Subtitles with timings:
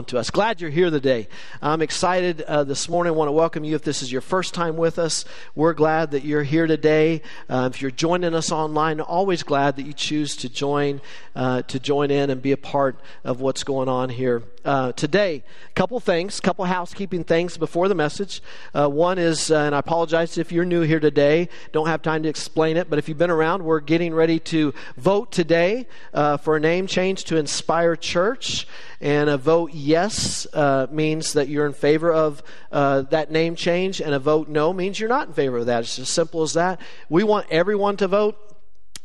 [0.00, 0.30] onto us.
[0.30, 1.28] Glad you're here today.
[1.60, 3.12] I'm excited uh, this morning.
[3.12, 5.26] I want to welcome you if this is your first time with us.
[5.54, 7.20] We're glad that you're here today.
[7.50, 11.02] Uh, if you're joining us online, always glad that you choose to join
[11.36, 15.44] uh, to join in and be a part of what's going on here uh, today.
[15.68, 18.42] A couple things, couple housekeeping things before the message.
[18.74, 22.22] Uh, one is, uh, and I apologize if you're new here today, don't have time
[22.22, 26.56] to explain it, but if you've been around, we're getting ready to vote today for
[26.56, 28.66] a name change to Inspire Church.
[29.00, 34.00] And a vote yes uh, means that you're in favor of uh, that name change,
[34.00, 35.80] and a vote no means you're not in favor of that.
[35.84, 36.80] It's as simple as that.
[37.08, 38.36] We want everyone to vote.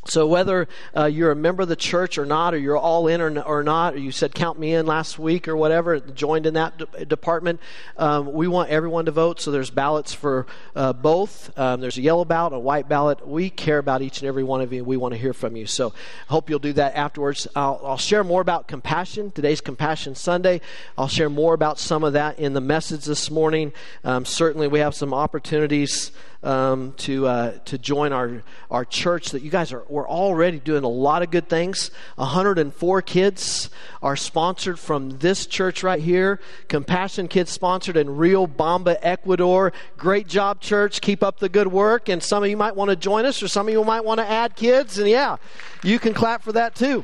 [0.08, 3.22] So whether uh, you're a member of the church or not, or you're all in
[3.22, 6.54] or, or, not, or you said count me in last week or whatever, joined in
[6.54, 7.60] that de- department,
[7.98, 9.42] um, we want everyone to vote.
[9.42, 10.46] So there's ballots for
[10.76, 11.58] uh, both.
[11.58, 13.28] Um, there's a yellow ballot, a white ballot.
[13.28, 14.84] We care about each and every one of you.
[14.84, 15.66] We want to hear from you.
[15.66, 15.90] So
[16.30, 17.48] I hope you'll do that afterwards.
[17.56, 19.32] I'll, I'll share more about compassion.
[19.32, 20.62] Today's Compassion Sunday.
[21.00, 23.74] I'll share more about some of that in the message this morning.
[24.04, 26.12] Um, certainly, we have some opportunities
[26.46, 29.32] um, to uh, to join our our church.
[29.32, 31.92] That you guys are we're already doing a lot of good things.
[32.16, 33.70] 104 kids
[34.02, 36.40] are sponsored from this church right here.
[36.68, 39.74] Compassion Kids sponsored in Riobamba, Ecuador.
[39.98, 41.02] Great job, church.
[41.02, 42.08] Keep up the good work.
[42.08, 44.20] And some of you might want to join us, or some of you might want
[44.20, 45.00] to add kids.
[45.00, 45.38] And yeah,
[45.84, 47.04] you can clap for that too.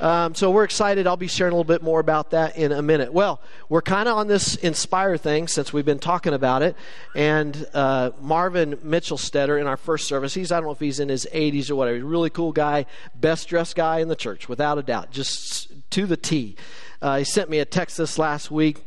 [0.00, 1.06] Um, so we're excited.
[1.06, 3.12] I'll be sharing a little bit more about that in a minute.
[3.12, 6.76] Well, we're kind of on this Inspire thing since we've been talking about it.
[7.16, 11.08] And uh, Marvin Mitchellstetter in our first service, he's, I don't know if he's in
[11.08, 14.48] his 80s or whatever, he's a really cool guy, best dressed guy in the church,
[14.48, 16.56] without a doubt, just to the T.
[17.02, 18.84] Uh, he sent me a text this last week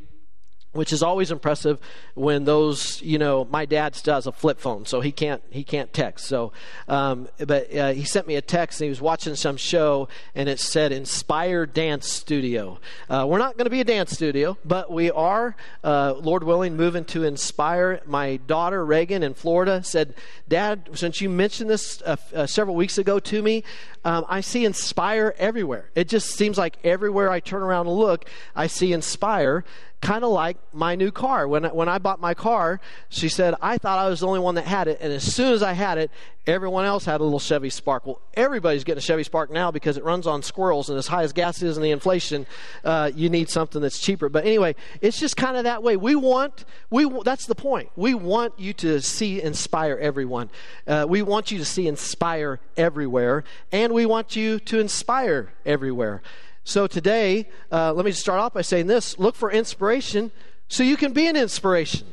[0.73, 1.79] which is always impressive
[2.13, 5.91] when those you know my dad has a flip phone so he can't he can't
[5.93, 6.25] text.
[6.25, 6.51] So
[6.87, 10.47] um, but uh, he sent me a text and he was watching some show and
[10.47, 12.79] it said inspire dance studio.
[13.09, 15.55] Uh, we're not going to be a dance studio but we are.
[15.83, 18.01] Uh, lord willing moving to inspire.
[18.05, 20.13] My daughter reagan in florida said
[20.47, 23.63] dad since you mentioned this uh, uh, several weeks ago to me
[24.03, 25.91] um, I see inspire everywhere.
[25.95, 28.25] It just seems like everywhere I turn around and look,
[28.55, 29.63] I see inspire
[30.01, 31.47] kind of like my new car.
[31.47, 34.55] When, when I bought my car, she said, I thought I was the only one
[34.55, 34.97] that had it.
[34.99, 36.09] And as soon as I had it,
[36.47, 38.07] everyone else had a little Chevy Spark.
[38.07, 40.89] Well, everybody's getting a Chevy Spark now because it runs on squirrels.
[40.89, 42.47] And as high as gas is and the inflation,
[42.83, 44.27] uh, you need something that's cheaper.
[44.27, 45.97] But anyway, it's just kind of that way.
[45.97, 47.89] We want, we, that's the point.
[47.95, 50.49] We want you to see inspire everyone.
[50.87, 53.43] Uh, we want you to see inspire everywhere.
[53.71, 56.23] And we want you to inspire everywhere.
[56.63, 60.31] So today, uh, let me just start off by saying this look for inspiration
[60.67, 62.07] so you can be an inspiration.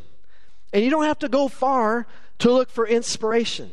[0.73, 2.07] And you don't have to go far
[2.39, 3.73] to look for inspiration.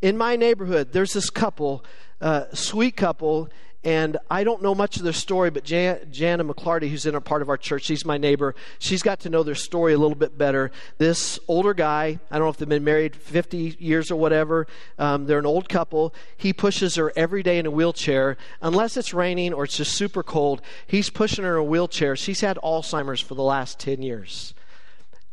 [0.00, 1.84] In my neighborhood, there's this couple,
[2.20, 3.48] uh, sweet couple,
[3.84, 7.20] and I don't know much of their story, but Jan, Jana McClarty, who's in a
[7.20, 8.56] part of our church, she's my neighbor.
[8.80, 10.72] She's got to know their story a little bit better.
[10.98, 14.66] This older guy, I don't know if they've been married 50 years or whatever,
[14.98, 16.12] um, they're an old couple.
[16.36, 18.36] He pushes her every day in a wheelchair.
[18.60, 22.16] Unless it's raining or it's just super cold, he's pushing her in a wheelchair.
[22.16, 24.54] She's had Alzheimer's for the last 10 years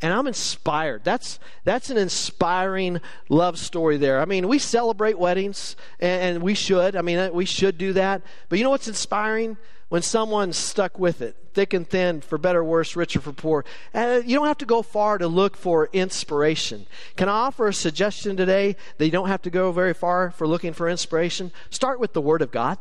[0.02, 1.04] and I'm inspired.
[1.04, 4.20] That's that's an inspiring love story there.
[4.20, 6.96] I mean, we celebrate weddings, and, and, we should.
[6.96, 8.22] I mean, we should do that.
[8.50, 9.58] But you know what's inspiring?
[9.88, 13.64] When someone's stuck with it, thick and thin, for better, or worse, richer, for poor.
[13.94, 16.88] Uh, you don't have to go far to look for inspiration.
[17.16, 20.48] Can I offer a suggestion today that you don't have to go very far for
[20.48, 21.52] looking for inspiration?
[21.70, 22.80] Start with the Word of God.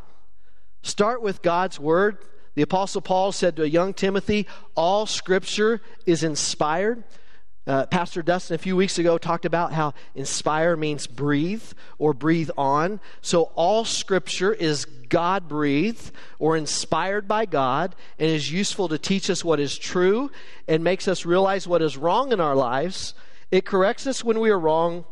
[0.82, 2.18] Start with God's Word.
[2.54, 7.04] The Apostle Paul said to a young Timothy, All scripture is inspired.
[7.66, 11.64] Uh, Pastor Dustin a few weeks ago talked about how inspire means breathe
[11.98, 13.00] or breathe on.
[13.22, 19.30] So all scripture is God breathed or inspired by God and is useful to teach
[19.30, 20.30] us what is true
[20.68, 23.14] and makes us realize what is wrong in our lives.
[23.50, 25.06] It corrects us when we are wrong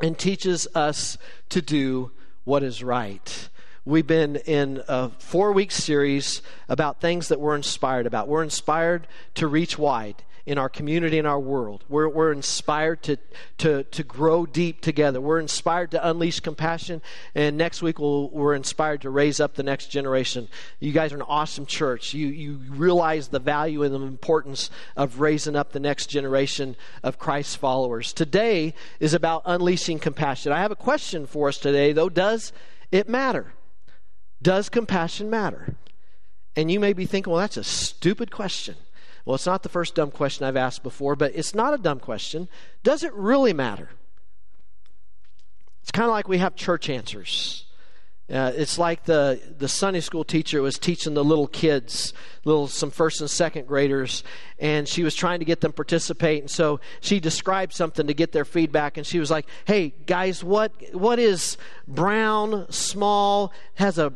[0.00, 1.16] and teaches us
[1.48, 2.10] to do
[2.44, 3.48] what is right.
[3.86, 8.28] We've been in a four week series about things that we're inspired about.
[8.28, 11.84] We're inspired to reach wide in our community and our world.
[11.88, 13.16] We're, we're inspired to,
[13.58, 15.18] to, to grow deep together.
[15.18, 17.00] We're inspired to unleash compassion.
[17.34, 20.48] And next week, we'll, we're inspired to raise up the next generation.
[20.78, 22.12] You guys are an awesome church.
[22.12, 27.18] You, you realize the value and the importance of raising up the next generation of
[27.18, 28.12] Christ's followers.
[28.12, 30.52] Today is about unleashing compassion.
[30.52, 32.10] I have a question for us today, though.
[32.10, 32.52] Does
[32.92, 33.54] it matter?
[34.42, 35.74] Does compassion matter?
[36.56, 38.76] And you may be thinking, well, that's a stupid question.
[39.24, 42.00] Well, it's not the first dumb question I've asked before, but it's not a dumb
[42.00, 42.48] question.
[42.82, 43.90] Does it really matter?
[45.82, 47.66] It's kind of like we have church answers.
[48.30, 52.12] Uh, it's like the, the Sunday school teacher was teaching the little kids,
[52.44, 54.22] little some first and second graders,
[54.60, 56.40] and she was trying to get them participate.
[56.40, 60.44] And so she described something to get their feedback, and she was like, "Hey guys,
[60.44, 61.56] what what is
[61.88, 64.12] brown, small, has a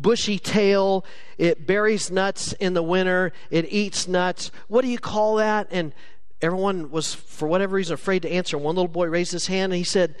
[0.00, 1.04] bushy tail,
[1.36, 4.50] it buries nuts in the winter, it eats nuts.
[4.68, 5.92] What do you call that?" And
[6.40, 8.56] everyone was, for whatever reason, afraid to answer.
[8.56, 10.14] One little boy raised his hand and he said,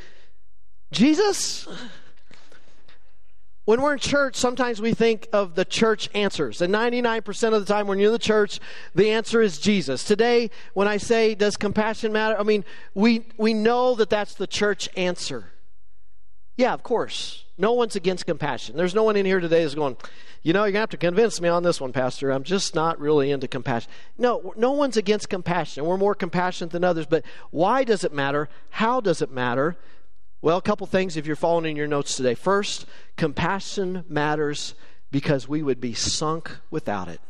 [0.92, 1.66] "Jesus."
[3.68, 6.62] when we're in church, sometimes we think of the church answers.
[6.62, 8.60] And 99% of the time when you're in the church,
[8.94, 10.04] the answer is Jesus.
[10.04, 12.40] Today, when I say, does compassion matter?
[12.40, 12.64] I mean,
[12.94, 15.50] we, we know that that's the church answer.
[16.58, 17.44] Yeah, of course.
[17.56, 18.76] No one's against compassion.
[18.76, 19.96] There's no one in here today that's going,
[20.42, 22.32] you know, you're going to have to convince me on this one, Pastor.
[22.32, 23.90] I'm just not really into compassion.
[24.18, 25.84] No, no one's against compassion.
[25.84, 27.06] We're more compassionate than others.
[27.06, 28.48] But why does it matter?
[28.70, 29.76] How does it matter?
[30.42, 32.34] Well, a couple things if you're following in your notes today.
[32.34, 34.74] First, compassion matters
[35.12, 37.20] because we would be sunk without it.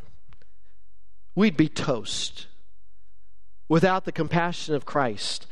[1.35, 2.47] We'd be toast
[3.69, 5.47] without the compassion of Christ.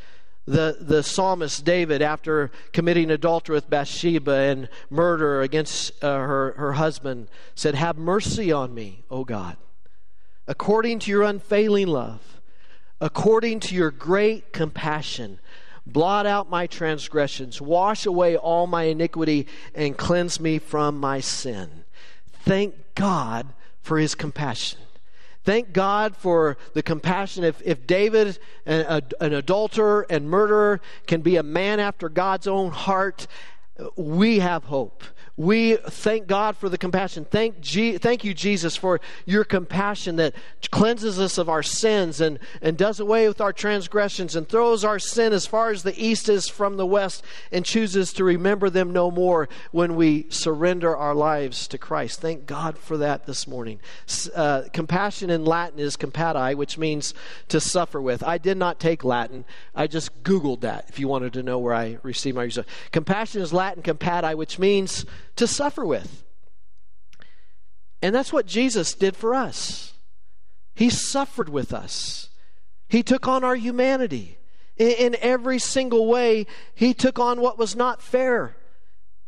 [0.46, 6.72] The, the psalmist David, after committing adultery with Bathsheba and murder against uh, her, her
[6.74, 9.56] husband, said, Have mercy on me, O God,
[10.46, 12.40] according to your unfailing love,
[13.00, 15.40] according to your great compassion
[15.86, 21.84] Blot out my transgressions, wash away all my iniquity, and cleanse me from my sin.
[22.40, 23.46] Thank God
[23.82, 24.80] for his compassion.
[25.46, 27.44] Thank God for the compassion.
[27.44, 32.72] If, if David, an, an adulterer and murderer, can be a man after God's own
[32.72, 33.28] heart,
[33.94, 35.04] we have hope.
[35.36, 37.26] We thank God for the compassion.
[37.26, 40.34] Thank, G- thank you, Jesus, for your compassion that
[40.70, 44.98] cleanses us of our sins and, and does away with our transgressions and throws our
[44.98, 47.22] sin as far as the east is from the west
[47.52, 52.20] and chooses to remember them no more when we surrender our lives to Christ.
[52.20, 53.78] Thank God for that this morning.
[54.34, 57.12] Uh, compassion in Latin is compati, which means
[57.48, 58.22] to suffer with.
[58.22, 59.44] I did not take Latin.
[59.74, 62.66] I just Googled that if you wanted to know where I received my research.
[62.90, 65.04] Compassion is Latin compati, which means
[65.36, 66.24] to suffer with.
[68.02, 69.94] And that's what Jesus did for us.
[70.74, 72.28] He suffered with us,
[72.88, 74.38] He took on our humanity.
[74.78, 78.56] In, every single way, He took on what was not fair.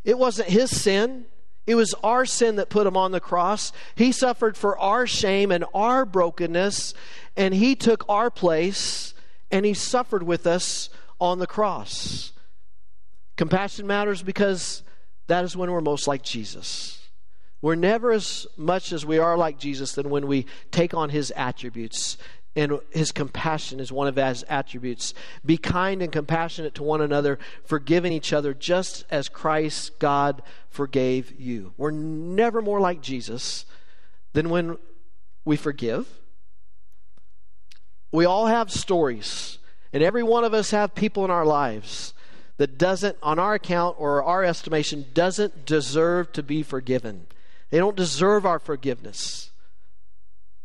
[0.05, 1.25] It wasn't His sin.
[1.66, 3.72] It was our sin that put him on the cross.
[3.94, 6.94] He suffered for our shame and our brokenness,
[7.37, 9.12] and he took our place
[9.50, 10.88] and he suffered with us
[11.20, 12.32] on the cross.
[13.37, 14.82] Compassion matters because
[15.28, 16.98] that is when we're most like Jesus.
[17.60, 21.32] We're never as much as we are like Jesus than when we take on his
[21.36, 22.19] attributes.
[22.56, 25.14] And his compassion is one of his attributes.
[25.44, 31.38] Be kind and compassionate to one another, forgiving each other just as Christ, God, forgave
[31.38, 31.72] you.
[31.76, 33.64] We're never more like Jesus
[34.32, 34.76] than when
[35.44, 36.08] we forgive.
[38.10, 39.58] We all have stories,
[39.92, 42.14] and every one of us have people in our lives
[42.58, 47.26] that doesn't, on our account or our estimation, doesn't deserve to be forgiven.
[47.70, 49.50] They don't deserve our forgiveness.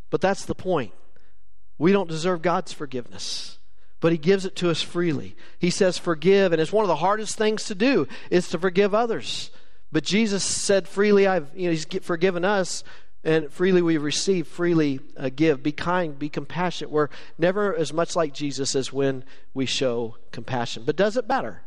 [0.09, 0.91] But that's the point.
[1.77, 3.57] We don't deserve God's forgiveness,
[3.99, 5.35] but He gives it to us freely.
[5.59, 8.93] He says, Forgive, and it's one of the hardest things to do is to forgive
[8.93, 9.49] others.
[9.91, 12.83] But Jesus said, Freely, I've, you know, He's forgiven us,
[13.23, 15.63] and freely we receive, freely uh, give.
[15.63, 16.91] Be kind, be compassionate.
[16.91, 19.23] We're never as much like Jesus as when
[19.53, 20.83] we show compassion.
[20.85, 21.63] But does it matter?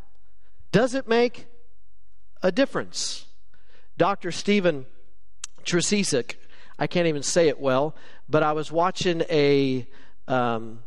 [0.73, 1.47] Does it make
[2.43, 3.27] a difference?
[3.97, 4.31] Dr.
[4.31, 4.87] Stephen
[5.65, 6.37] Trzeciak,
[6.79, 7.95] I can't even say it well,
[8.29, 9.87] but I was watching a
[10.29, 10.81] um,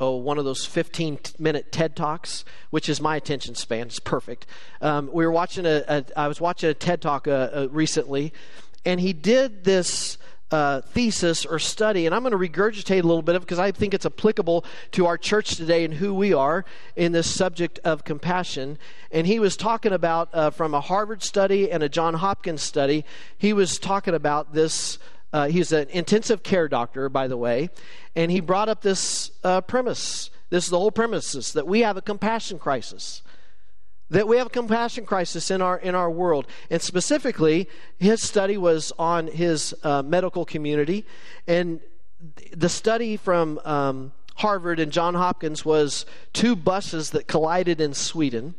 [0.00, 3.86] oh one of those 15 minute TED talks, which is my attention span.
[3.86, 4.46] It's perfect.
[4.80, 8.32] Um, we were watching a, a I was watching a TED talk uh, uh, recently,
[8.84, 10.18] and he did this
[10.50, 13.72] uh, thesis or study, and I'm going to regurgitate a little bit of because I
[13.72, 18.04] think it's applicable to our church today and who we are in this subject of
[18.04, 18.78] compassion.
[19.10, 23.04] And he was talking about uh, from a Harvard study and a John Hopkins study.
[23.36, 24.98] He was talking about this.
[25.32, 27.68] Uh, he's an intensive care doctor, by the way,
[28.14, 30.30] and he brought up this uh, premise.
[30.50, 33.22] This is the whole premise: is that we have a compassion crisis
[34.10, 36.46] that we have a compassion crisis in our in our world.
[36.70, 41.06] And specifically his study was on his uh, medical community.
[41.46, 41.80] And
[42.52, 48.54] the study from um, harvard and john hopkins was two buses that collided in sweden.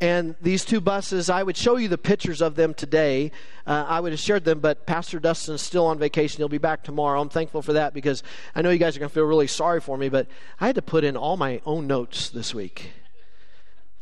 [0.00, 3.32] And these two buses i would show you the pictures of them today.
[3.66, 6.38] Uh, i would have shared them but pastor dustin's still on vacation.
[6.38, 7.20] He'll be back tomorrow.
[7.20, 8.22] I'm thankful for that because
[8.54, 10.28] i know you guys are going to feel really sorry for me but
[10.60, 12.92] i had to put in all my own notes this week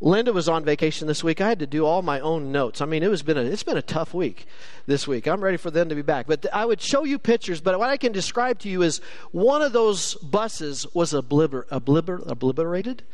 [0.03, 1.41] Linda was on vacation this week.
[1.41, 2.81] I had to do all my own notes.
[2.81, 4.47] I mean, it was been a, it's been a tough week
[4.87, 5.29] this week.
[5.29, 6.27] I'm ready for them to be back.
[6.27, 9.01] But th- I would show you pictures, but what I can describe to you is
[9.31, 13.05] one of those buses was obliter- obliter- obliterated.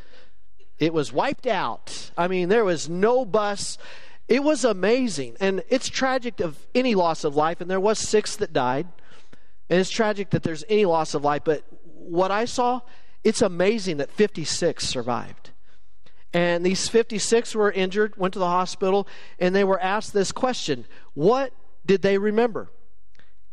[0.78, 2.10] It was wiped out.
[2.16, 3.76] I mean, there was no bus.
[4.26, 5.36] It was amazing.
[5.40, 8.86] And it's tragic of any loss of life, and there was six that died.
[9.68, 12.80] And it's tragic that there's any loss of life, but what I saw,
[13.24, 15.50] it's amazing that 56 survived.
[16.32, 19.08] And these 56 were injured, went to the hospital,
[19.38, 21.52] and they were asked this question What
[21.86, 22.70] did they remember?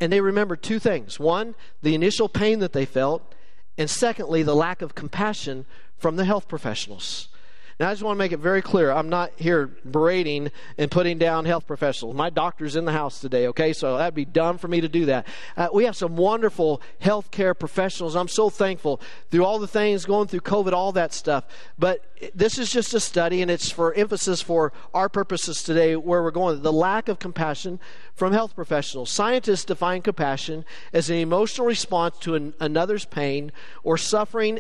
[0.02, 3.34] And they remembered two things one, the initial pain that they felt,
[3.78, 5.66] and secondly, the lack of compassion
[5.98, 7.30] from the health professionals.
[7.78, 11.18] Now, I just want to make it very clear I'm not here berating and putting
[11.18, 12.16] down health professionals.
[12.16, 13.74] My doctor's in the house today, okay?
[13.74, 15.28] So that'd be dumb for me to do that.
[15.58, 18.16] Uh, we have some wonderful healthcare professionals.
[18.16, 21.44] I'm so thankful through all the things going through COVID, all that stuff.
[21.78, 26.24] But this is just a study, and it's for emphasis for our purposes today where
[26.24, 26.62] we're going.
[26.62, 27.82] The lack of compassion
[28.14, 29.10] from health professionals.
[29.10, 30.64] Scientists define compassion
[30.94, 33.52] as an emotional response to an, another's pain
[33.84, 34.60] or suffering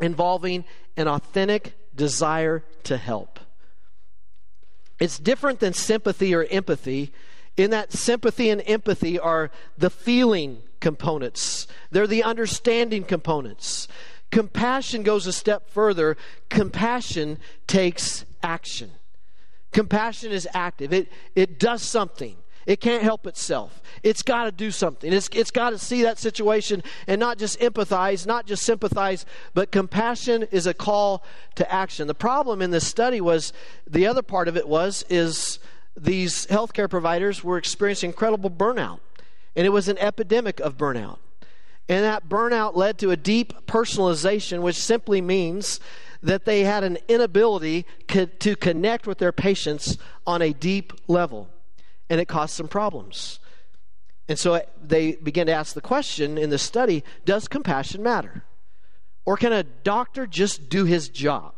[0.00, 0.64] involving
[0.96, 3.38] an authentic desire to help.
[4.98, 7.12] It's different than sympathy or empathy,
[7.58, 13.88] in that sympathy and empathy are the feeling components, they're the understanding components.
[14.30, 16.16] Compassion goes a step further.
[16.50, 18.90] Compassion takes action.
[19.72, 22.36] Compassion is active, it, it does something.
[22.68, 23.80] It can't help itself.
[24.02, 25.10] It's got to do something.
[25.10, 29.72] It's, it's got to see that situation and not just empathize, not just sympathize, but
[29.72, 32.08] compassion is a call to action.
[32.08, 33.54] The problem in this study was
[33.86, 35.60] the other part of it was is
[35.96, 39.00] these healthcare providers were experiencing incredible burnout.
[39.56, 41.16] And it was an epidemic of burnout.
[41.88, 45.80] And that burnout led to a depersonalization, which simply means
[46.22, 49.96] that they had an inability to connect with their patients
[50.26, 51.48] on a deep level
[52.10, 53.40] and it caused some problems.
[54.28, 58.44] And so they began to ask the question in the study Does compassion matter?
[59.24, 61.52] Or can a doctor just do his job?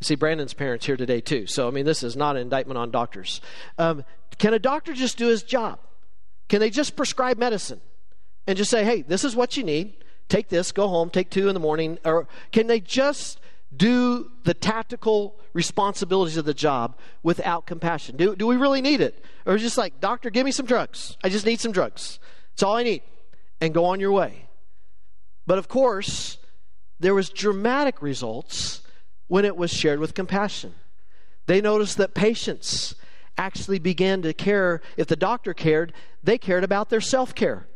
[0.00, 1.46] See, Brandon's parents here today, too.
[1.46, 3.40] So, I mean, this is not an indictment on doctors.
[3.78, 4.04] Um,
[4.38, 5.80] can a doctor just do his job?
[6.48, 7.80] Can they just prescribe medicine
[8.46, 9.96] and just say, hey, this is what you need?
[10.28, 11.98] Take this, go home, take two in the morning?
[12.04, 13.40] Or can they just
[13.74, 18.16] do the tactical responsibilities of the job without compassion?
[18.16, 19.24] Do, do we really need it?
[19.44, 21.16] Or just like, doctor, give me some drugs.
[21.22, 22.18] I just need some drugs.
[22.54, 23.02] It's all I need.
[23.60, 24.48] And go on your way.
[25.46, 26.38] But of course,
[27.00, 28.82] there was dramatic results
[29.26, 30.74] when it was shared with compassion.
[31.46, 32.94] They noticed that patients
[33.36, 34.80] actually began to care.
[34.96, 37.66] If the doctor cared, they cared about their self care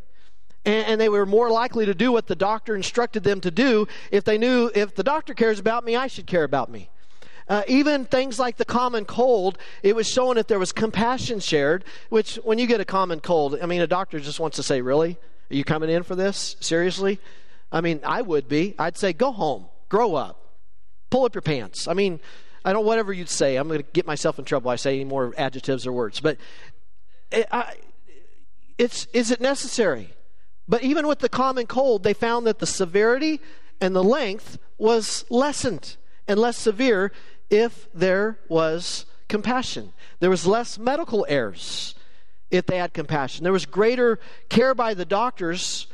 [0.65, 3.89] and, and, they were more likely to do what the doctor instructed them to do
[4.11, 6.89] if they knew if the doctor cares about me, I should care about me.
[7.49, 11.85] Uh, even things like the common cold, it was showing if there was compassion shared,
[12.09, 14.81] which when you get a common cold, I mean, a doctor just wants to say,
[14.81, 15.19] Really?
[15.51, 16.57] Are you coming in for this?
[16.61, 17.21] Seriously?
[17.71, 18.75] I mean, I would be.
[18.79, 20.41] I'd say, Go home, grow up,
[21.11, 21.89] pull up your pants.
[21.89, 22.21] I mean,
[22.65, 23.57] I don't, whatever you'd say.
[23.57, 24.71] I'm going to get myself in trouble.
[24.71, 26.21] I say any more adjectives or words.
[26.21, 26.39] But
[27.33, 27.75] it, I,
[28.79, 30.15] it's, is it necessary?
[30.69, 33.41] But even with the common cold, they found that the severity
[33.81, 35.97] and the length was lessened
[36.29, 37.13] and less severe
[37.51, 39.93] if there was compassion.
[40.21, 41.95] There was less medical errors
[42.51, 43.45] if they had compassion.
[43.45, 45.87] There was greater care by the doctors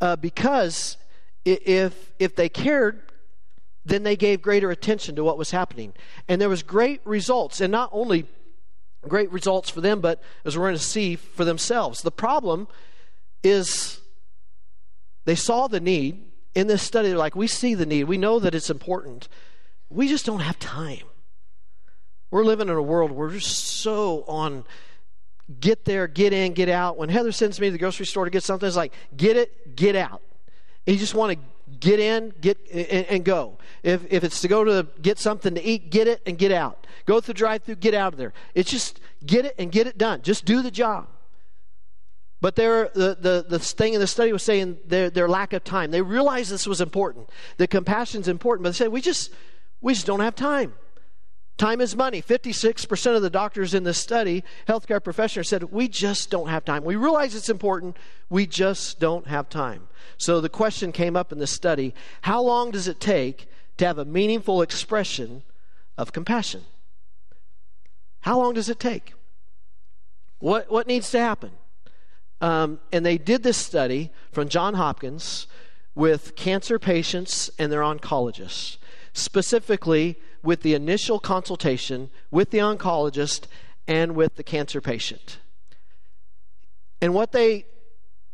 [0.00, 0.96] uh, because
[1.44, 3.02] if, if they cared,
[3.84, 5.92] then they gave greater attention to what was happening.
[6.28, 8.26] And there was great results, and not only
[9.02, 12.00] great results for them, but as we're going to see, for themselves.
[12.00, 12.68] The problem
[13.42, 14.00] is
[15.24, 17.08] they saw the need in this study.
[17.08, 18.04] They're like, we see the need.
[18.04, 19.28] We know that it's important.
[19.88, 21.04] We just don't have time.
[22.30, 24.64] We're living in a world where we're so on
[25.60, 26.96] get there, get in, get out.
[26.96, 29.76] When Heather sends me to the grocery store to get something, it's like, get it,
[29.76, 30.22] get out.
[30.86, 33.58] And you just want to get in, get and, and, go.
[33.82, 36.86] If, if it's to go to get something to eat, get it and get out.
[37.06, 38.32] Go through drive through, get out of there.
[38.54, 40.22] It's just get it and get it done.
[40.22, 41.08] Just do the job.
[42.44, 45.90] But the, the, the thing in the study was saying their, their lack of time.
[45.90, 47.30] They realized this was important.
[47.56, 49.32] The compassion is important, but they said, we just,
[49.80, 50.74] we just don't have time.
[51.56, 52.20] Time is money.
[52.20, 56.84] 56% of the doctors in this study, healthcare professionals, said, We just don't have time.
[56.84, 57.96] We realize it's important.
[58.28, 59.88] We just don't have time.
[60.18, 63.48] So the question came up in this study how long does it take
[63.78, 65.44] to have a meaningful expression
[65.96, 66.66] of compassion?
[68.20, 69.14] How long does it take?
[70.40, 71.52] What, what needs to happen?
[72.44, 75.46] Um, and they did this study from John Hopkins
[75.94, 78.76] with cancer patients and their oncologists,
[79.14, 83.46] specifically with the initial consultation with the oncologist
[83.88, 85.38] and with the cancer patient.
[87.00, 87.64] And what they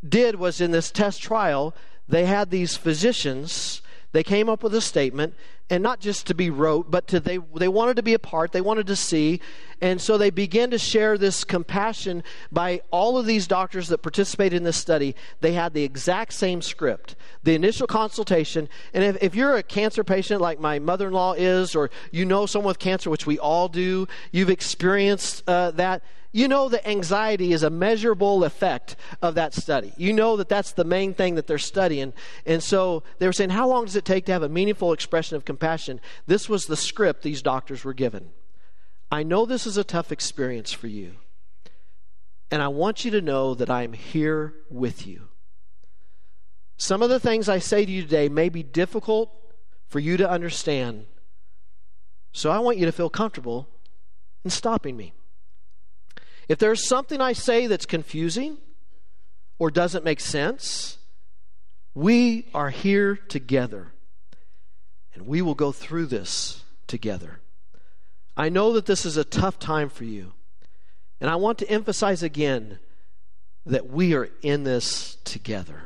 [0.05, 1.73] did was in this test trial,
[2.05, 5.35] they had these physicians, they came up with a statement,
[5.71, 8.51] and not just to be wrote, but to they, they wanted to be a part,
[8.51, 9.39] they wanted to see.
[9.79, 14.57] And so they began to share this compassion by all of these doctors that participated
[14.57, 15.15] in this study.
[15.39, 18.67] They had the exact same script, the initial consultation.
[18.93, 22.25] And if, if you're a cancer patient like my mother in law is, or you
[22.25, 26.87] know someone with cancer, which we all do, you've experienced uh, that you know that
[26.87, 29.93] anxiety is a measurable effect of that study.
[29.97, 32.13] You know that that's the main thing that they're studying.
[32.45, 35.35] And so they were saying, How long does it take to have a meaningful expression
[35.35, 35.60] of compassion?
[36.25, 38.31] This was the script these doctors were given.
[39.11, 41.13] I know this is a tough experience for you.
[42.49, 45.29] And I want you to know that I'm here with you.
[46.77, 49.31] Some of the things I say to you today may be difficult
[49.87, 51.05] for you to understand.
[52.33, 53.69] So I want you to feel comfortable
[54.43, 55.13] in stopping me.
[56.49, 58.57] If there's something I say that's confusing
[59.59, 60.97] or doesn't make sense,
[61.93, 63.93] we are here together
[65.13, 67.39] and we will go through this together.
[68.35, 70.33] I know that this is a tough time for you,
[71.19, 72.79] and I want to emphasize again
[73.65, 75.83] that we are in this together.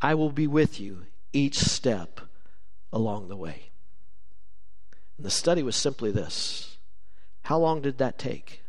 [0.00, 2.20] I will be with you each step
[2.92, 3.70] along the way.
[5.16, 6.78] And the study was simply this
[7.42, 8.62] How long did that take?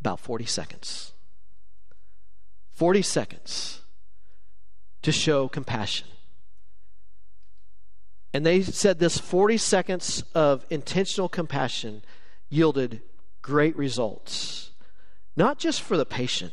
[0.00, 1.12] About 40 seconds.
[2.72, 3.80] 40 seconds
[5.02, 6.08] to show compassion.
[8.34, 12.02] And they said this 40 seconds of intentional compassion
[12.48, 13.02] yielded
[13.42, 14.70] great results,
[15.36, 16.52] not just for the patient,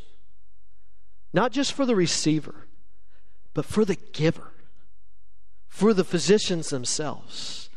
[1.34, 2.68] not just for the receiver,
[3.54, 4.52] but for the giver,
[5.68, 7.70] for the physicians themselves.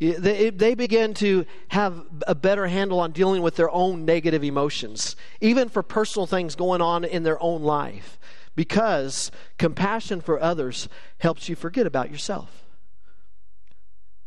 [0.00, 5.16] They, they begin to have a better handle on dealing with their own negative emotions,
[5.40, 8.18] even for personal things going on in their own life,
[8.54, 12.67] because compassion for others helps you forget about yourself.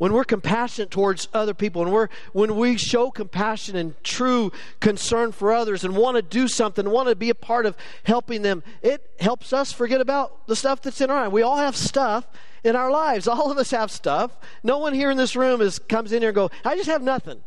[0.01, 5.31] When we're compassionate towards other people, and we're, when we show compassion and true concern
[5.31, 8.63] for others and want to do something, want to be a part of helping them,
[8.81, 11.31] it helps us forget about the stuff that's in our life.
[11.31, 12.25] We all have stuff,
[12.63, 13.27] in our lives.
[13.27, 14.31] All of us have stuff.
[14.63, 17.03] No one here in this room is comes in here and go, I just have
[17.03, 17.43] nothing.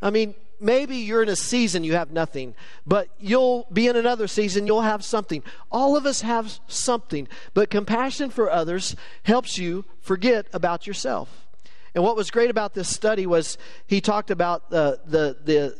[0.00, 2.54] I mean, maybe you're in a season you have nothing,
[2.86, 5.42] but you'll be in another season you'll have something.
[5.70, 11.47] All of us have something, but compassion for others helps you forget about yourself.
[11.94, 15.74] And what was great about this study was he talked about the the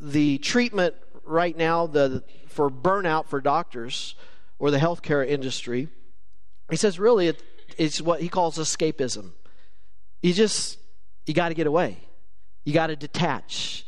[0.00, 4.14] the, treatment right now the for burnout for doctors
[4.58, 5.88] or the healthcare industry.
[6.70, 7.42] He says really it,
[7.76, 9.32] it's what he calls escapism.
[10.22, 10.78] You just,
[11.26, 11.98] you got to get away.
[12.64, 13.86] You got to detach.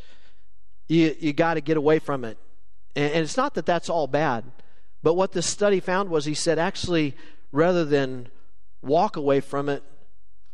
[0.88, 2.38] You, you got to get away from it.
[2.94, 4.44] And, and it's not that that's all bad,
[5.02, 7.16] but what this study found was he said, actually,
[7.52, 8.28] rather than
[8.82, 9.82] walk away from it,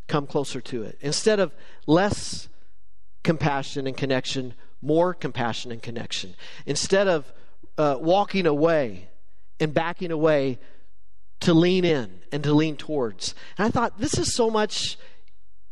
[0.07, 0.99] come closer to it.
[1.01, 1.55] Instead of
[1.87, 2.49] less
[3.23, 6.35] compassion and connection, more compassion and connection.
[6.65, 7.33] Instead of
[7.79, 9.09] uh, walking away
[9.59, 10.59] and backing away,
[11.41, 13.35] to lean in and to lean towards.
[13.59, 14.99] And I thought, this is so much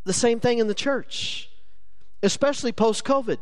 [0.05, 1.51] the same thing in the church,
[2.23, 3.39] especially post COVID.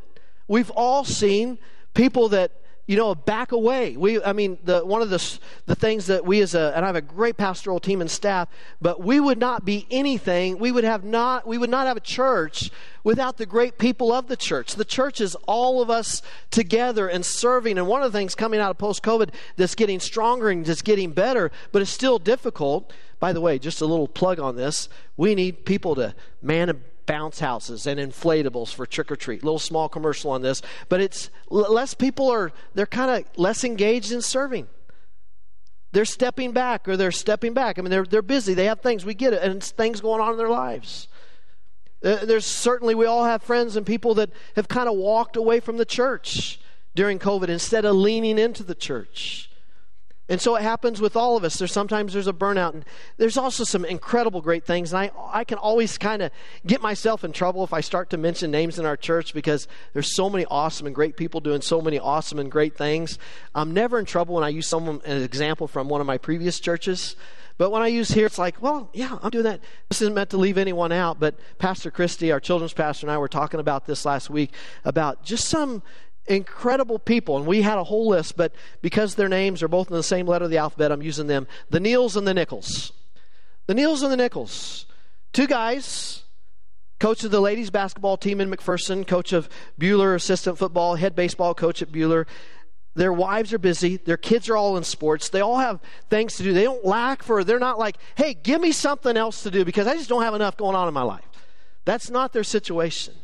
[0.48, 1.58] We've all seen
[1.94, 2.52] people that
[2.86, 3.96] you know, back away.
[3.96, 6.88] We, I mean, the, one of the, the things that we as a, and I
[6.88, 8.48] have a great pastoral team and staff,
[8.80, 12.00] but we would not be anything, we would have not, we would not have a
[12.00, 12.70] church
[13.04, 14.74] without the great people of the church.
[14.74, 17.78] The church is all of us together and serving.
[17.78, 20.84] And one of the things coming out of post COVID that's getting stronger and just
[20.84, 22.92] getting better, but it's still difficult.
[23.20, 24.88] By the way, just a little plug on this.
[25.16, 26.74] We need people to man a
[27.12, 29.44] bounce houses and inflatables for trick or treat.
[29.44, 34.12] Little small commercial on this, but it's less people are they're kind of less engaged
[34.12, 34.66] in serving.
[35.92, 37.78] They're stepping back or they're stepping back.
[37.78, 38.54] I mean, they're they're busy.
[38.54, 39.04] They have things.
[39.04, 41.06] We get it, and things going on in their lives.
[42.02, 45.60] Uh, there's certainly we all have friends and people that have kind of walked away
[45.60, 46.60] from the church
[46.94, 49.50] during COVID instead of leaning into the church.
[50.32, 51.58] And so it happens with all of us.
[51.58, 52.86] There's sometimes there's a burnout, and
[53.18, 54.90] there's also some incredible great things.
[54.90, 56.32] And I, I can always kind of
[56.66, 60.16] get myself in trouble if I start to mention names in our church because there's
[60.16, 63.18] so many awesome and great people doing so many awesome and great things.
[63.54, 66.16] I'm never in trouble when I use someone as an example from one of my
[66.16, 67.14] previous churches.
[67.58, 69.60] But when I use here, it's like, well, yeah, I'm doing that.
[69.90, 73.18] This isn't meant to leave anyone out, but Pastor Christie, our children's pastor, and I
[73.18, 75.82] were talking about this last week about just some
[76.26, 79.96] incredible people, and we had a whole list, but because their names are both in
[79.96, 81.46] the same letter of the alphabet, I'm using them.
[81.70, 82.92] The Neils and the Nichols.
[83.66, 84.86] The Neils and the Nichols.
[85.32, 86.22] Two guys
[87.02, 91.52] coach of the ladies basketball team in McPherson, coach of Buhler assistant football, head baseball
[91.52, 92.26] coach at Buhler.
[92.94, 93.96] Their wives are busy.
[93.96, 95.28] Their kids are all in sports.
[95.28, 95.80] They all have
[96.10, 96.52] things to do.
[96.52, 99.88] They don't lack for, they're not like, hey, give me something else to do because
[99.88, 101.24] I just don't have enough going on in my life.
[101.84, 103.14] That's not their situation.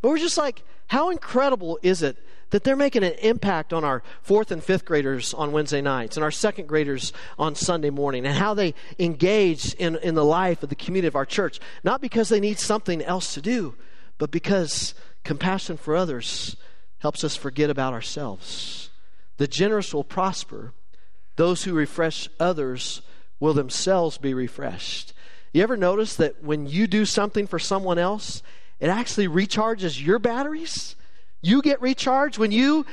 [0.00, 2.16] But we're just like, how incredible is it
[2.50, 6.24] that they're making an impact on our fourth and fifth graders on Wednesday nights and
[6.24, 10.68] our second graders on Sunday morning and how they engage in, in the life of
[10.68, 11.60] the community of our church.
[11.84, 13.74] Not because they need something else to do,
[14.16, 16.56] but because compassion for others
[16.98, 18.90] helps us forget about ourselves.
[19.36, 20.72] The generous will prosper.
[21.36, 23.02] Those who refresh others
[23.38, 25.12] will themselves be refreshed.
[25.52, 28.42] You ever notice that when you do something for someone else,
[28.80, 30.96] it actually recharges your batteries?
[31.40, 32.86] You get recharged when you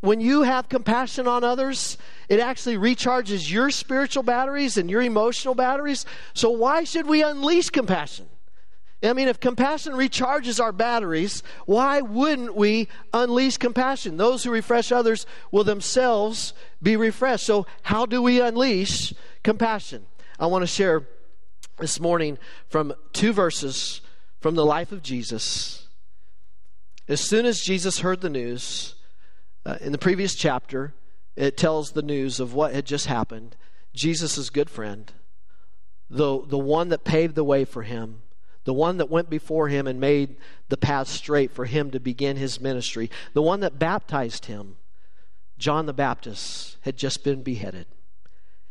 [0.00, 1.96] when you have compassion on others,
[2.28, 6.04] it actually recharges your spiritual batteries and your emotional batteries.
[6.34, 8.26] So why should we unleash compassion?
[9.04, 14.16] I mean, if compassion recharges our batteries, why wouldn't we unleash compassion?
[14.16, 17.46] Those who refresh others will themselves be refreshed.
[17.46, 20.06] So, how do we unleash compassion?
[20.38, 21.06] I want to share
[21.78, 22.38] this morning
[22.68, 24.00] from two verses
[24.40, 25.82] from the life of Jesus
[27.08, 28.94] as soon as Jesus heard the news,
[29.64, 30.94] uh, in the previous chapter,
[31.36, 33.56] it tells the news of what had just happened.
[33.94, 35.12] Jesus' good friend,
[36.08, 38.22] the, the one that paved the way for him,
[38.64, 40.36] the one that went before him and made
[40.68, 44.76] the path straight for him to begin his ministry, the one that baptized him,
[45.58, 47.86] John the Baptist, had just been beheaded.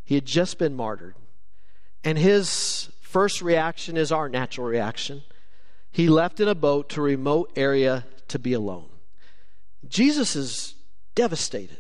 [0.04, 1.16] He had just been martyred.
[2.04, 5.24] And his first reaction is our natural reaction.
[5.92, 8.90] He left in a boat to a remote area to be alone.
[9.88, 10.76] Jesus is
[11.16, 11.78] devastated.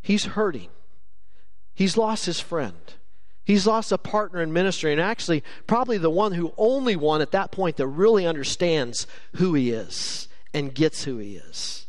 [0.00, 0.68] He's hurting.
[1.74, 2.94] He's lost his friend.
[3.44, 7.32] He's lost a partner in ministry, and actually, probably the one who only one at
[7.32, 9.06] that point that really understands
[9.36, 11.86] who he is and gets who he is.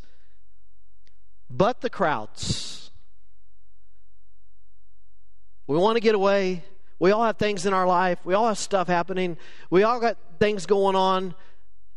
[1.48, 2.90] But the crowds.
[5.66, 6.64] We want to get away.
[6.98, 8.18] We all have things in our life.
[8.24, 9.36] We all have stuff happening.
[9.70, 11.34] We all got things going on.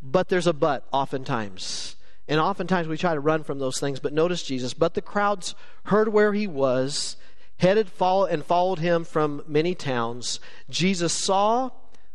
[0.10, 1.96] But there's a but oftentimes.
[2.30, 4.74] And oftentimes we try to run from those things, but notice Jesus.
[4.74, 5.54] But the crowds
[5.86, 7.18] heard where he was,
[7.58, 10.40] headed follow, and followed him from many towns.
[10.70, 11.72] Jesus saw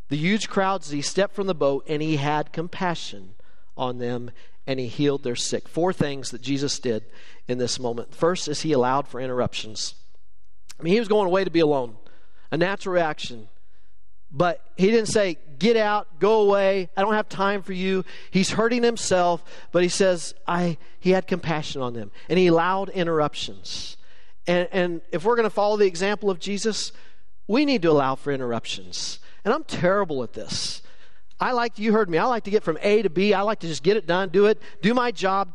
[0.08, 3.34] the huge crowds as he stepped from the boat, and he had compassion
[3.76, 4.30] on them,
[4.66, 5.68] and he healed their sick.
[5.68, 7.04] Four things that Jesus did
[7.48, 8.14] in this moment.
[8.14, 9.94] First is he allowed for interruptions.
[10.78, 11.96] I mean, he was going away to be alone,
[12.50, 13.48] a natural reaction.
[14.32, 18.04] But he didn't say, get out, go away, I don't have time for you.
[18.30, 22.10] He's hurting himself, but he says, I, he had compassion on them.
[22.30, 23.98] And he allowed interruptions.
[24.46, 26.92] And, and if we're going to follow the example of Jesus,
[27.46, 29.20] we need to allow for interruptions.
[29.44, 30.82] And I'm terrible at this.
[31.38, 33.34] I like, you heard me, I like to get from A to B.
[33.34, 35.52] I like to just get it done, do it, do my job,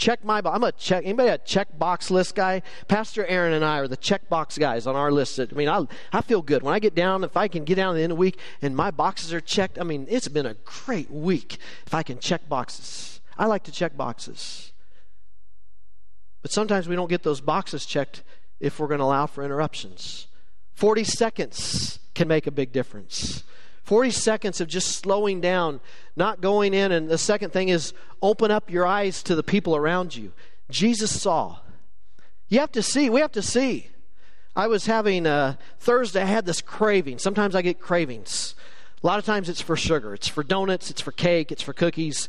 [0.00, 0.56] check my box.
[0.56, 1.04] I'm a check.
[1.04, 2.62] Anybody a check box list guy?
[2.88, 5.38] Pastor Aaron and I are the check box guys on our list.
[5.38, 7.22] I mean, I I feel good when I get down.
[7.22, 9.40] If I can get down at the end of the week and my boxes are
[9.40, 13.20] checked, I mean, it's been a great week if I can check boxes.
[13.38, 14.72] I like to check boxes,
[16.42, 18.22] but sometimes we don't get those boxes checked
[18.58, 20.26] if we're going to allow for interruptions.
[20.74, 23.44] Forty seconds can make a big difference.
[23.90, 25.80] 40 seconds of just slowing down,
[26.14, 26.92] not going in.
[26.92, 30.32] And the second thing is open up your eyes to the people around you.
[30.70, 31.58] Jesus saw.
[32.48, 33.10] You have to see.
[33.10, 33.88] We have to see.
[34.54, 37.18] I was having a uh, Thursday, I had this craving.
[37.18, 38.54] Sometimes I get cravings.
[39.02, 41.72] A lot of times it's for sugar, it's for donuts, it's for cake, it's for
[41.72, 42.28] cookies.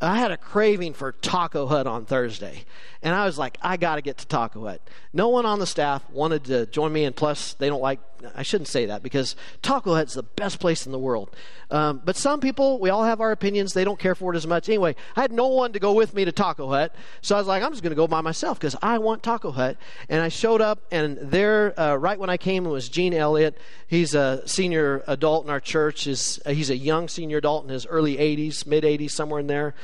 [0.00, 2.64] I had a craving for Taco Hut on Thursday.
[3.02, 4.82] And I was like, I got to get to Taco Hut.
[5.12, 7.98] No one on the staff wanted to join me, and plus, they don't like,
[8.34, 11.34] I shouldn't say that because Taco Hut's the best place in the world.
[11.70, 14.46] Um, but some people, we all have our opinions, they don't care for it as
[14.46, 14.68] much.
[14.68, 17.46] Anyway, I had no one to go with me to Taco Hut, so I was
[17.46, 19.78] like, I'm just going to go by myself because I want Taco Hut.
[20.10, 23.56] And I showed up, and there, uh, right when I came, was Gene Elliott.
[23.86, 26.04] He's a senior adult in our church.
[26.04, 29.74] He's, he's a young senior adult in his early 80s, mid 80s, somewhere in there.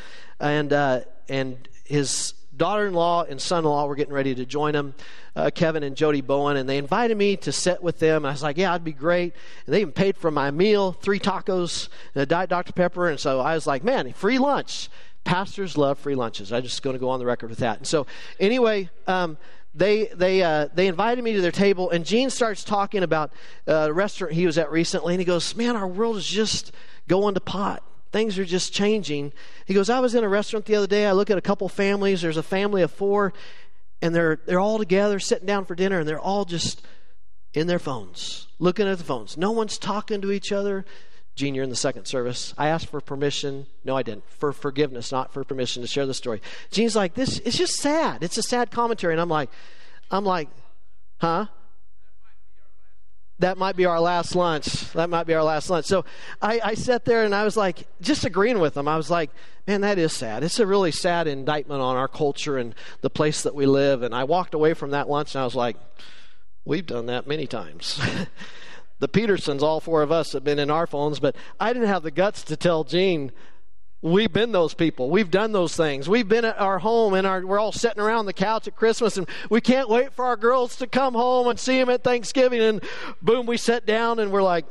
[0.40, 4.46] And, uh, and his daughter in law and son in law were getting ready to
[4.46, 4.94] join him,
[5.34, 8.24] uh, Kevin and Jody Bowen, and they invited me to sit with them.
[8.24, 9.34] And I was like, yeah, I'd be great.
[9.66, 12.72] And they even paid for my meal three tacos and a Diet Dr.
[12.72, 13.08] Pepper.
[13.08, 14.88] And so I was like, man, free lunch.
[15.24, 16.52] Pastors love free lunches.
[16.52, 17.78] I'm just going to go on the record with that.
[17.78, 18.06] And so,
[18.38, 19.36] anyway, um,
[19.74, 23.32] they they uh, they invited me to their table, and Gene starts talking about
[23.68, 26.72] uh, a restaurant he was at recently, and he goes, "Man, our world is just
[27.08, 29.32] going to pot." Things are just changing.
[29.66, 31.06] He goes, I was in a restaurant the other day.
[31.06, 32.22] I look at a couple families.
[32.22, 33.32] There's a family of four,
[34.00, 36.86] and they're, they're all together sitting down for dinner, and they're all just
[37.52, 39.36] in their phones, looking at the phones.
[39.36, 40.84] No one's talking to each other,
[41.36, 42.54] Gene, you're in the second service.
[42.56, 43.66] I asked for permission.
[43.84, 44.24] No, I didn't.
[44.30, 46.40] For forgiveness, not for permission to share the story.
[46.70, 48.22] Gene's like, this it's just sad.
[48.22, 49.12] It's a sad commentary.
[49.12, 49.50] And I'm like,
[50.10, 50.48] I'm like,
[51.18, 51.46] huh?
[53.38, 54.92] That might be our last lunch.
[54.92, 55.86] That might be our last lunch.
[55.86, 56.04] So
[56.40, 58.88] I, I sat there and I was like, just agreeing with them.
[58.88, 59.30] I was like,
[59.66, 60.42] man, that is sad.
[60.42, 64.02] It's a really sad indictment on our culture and the place that we live.
[64.02, 65.76] And I walked away from that lunch and I was like,
[66.64, 68.00] we've done that many times.
[69.00, 72.02] the Petersons, all four of us, have been in our phones, but I didn't have
[72.02, 73.32] the guts to tell Gene,
[74.02, 75.10] we've been those people.
[75.10, 76.08] We've done those things.
[76.08, 79.16] We've been at our home and our, we're all sitting around the couch at Christmas
[79.16, 82.60] and we can't wait for our girls to come home and see them at Thanksgiving.
[82.60, 82.82] And
[83.22, 84.66] boom, we sit down and we're like,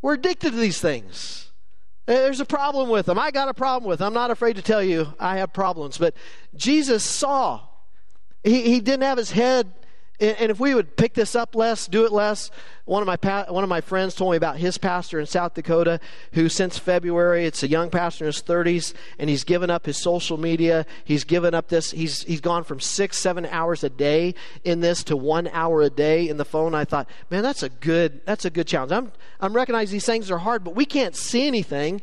[0.00, 1.50] we're addicted to these things.
[2.08, 3.18] Eh, there's a problem with them.
[3.18, 4.08] I got a problem with them.
[4.08, 5.98] I'm not afraid to tell you I have problems.
[5.98, 6.14] But
[6.54, 7.60] Jesus saw.
[8.42, 9.72] He, he didn't have his head
[10.22, 12.50] and if we would pick this up less, do it less,
[12.84, 15.54] one of my pa- one of my friends told me about his pastor in South
[15.54, 15.98] Dakota,
[16.32, 19.96] who since February, it's a young pastor in his 30s, and he's given up his
[19.96, 20.86] social media.
[21.04, 21.90] He's given up this.
[21.90, 25.90] He's he's gone from six, seven hours a day in this to one hour a
[25.90, 26.74] day in the phone.
[26.74, 28.92] I thought, man, that's a good that's a good challenge.
[28.92, 32.00] I'm I'm recognizing these things are hard, but we can't see anything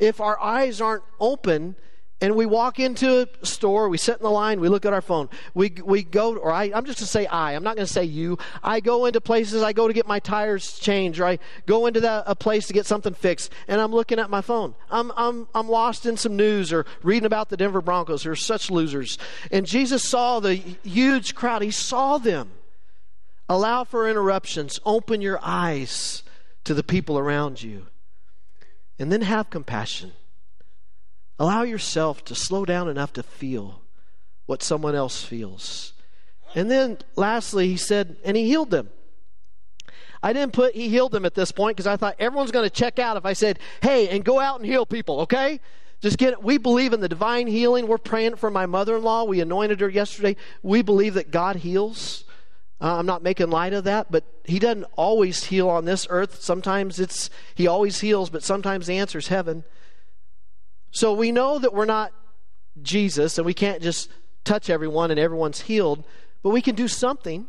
[0.00, 1.76] if our eyes aren't open
[2.20, 5.00] and we walk into a store, we sit in the line, we look at our
[5.00, 5.30] phone.
[5.54, 7.92] We, we go, or I, I'm just going to say I, I'm not going to
[7.92, 8.36] say you.
[8.62, 12.30] I go into places, I go to get my tires changed, or I go into
[12.30, 14.74] a place to get something fixed, and I'm looking at my phone.
[14.90, 18.36] I'm, I'm, I'm lost in some news or reading about the Denver Broncos, who are
[18.36, 19.16] such losers.
[19.50, 22.50] And Jesus saw the huge crowd, He saw them.
[23.48, 26.22] Allow for interruptions, open your eyes
[26.64, 27.86] to the people around you,
[28.98, 30.12] and then have compassion.
[31.40, 33.80] Allow yourself to slow down enough to feel
[34.44, 35.94] what someone else feels.
[36.54, 38.90] And then lastly, he said, and he healed them.
[40.22, 42.74] I didn't put he healed them at this point because I thought everyone's going to
[42.74, 45.60] check out if I said, hey, and go out and heal people, okay?
[46.02, 46.42] Just get it.
[46.42, 47.86] We believe in the divine healing.
[47.86, 49.24] We're praying for my mother in law.
[49.24, 50.36] We anointed her yesterday.
[50.62, 52.24] We believe that God heals.
[52.82, 56.42] Uh, I'm not making light of that, but He doesn't always heal on this earth.
[56.42, 59.64] Sometimes it's He always heals, but sometimes the answer is heaven.
[60.90, 62.12] So we know that we're not
[62.82, 64.10] Jesus and we can't just
[64.44, 66.04] touch everyone and everyone's healed,
[66.42, 67.46] but we can do something.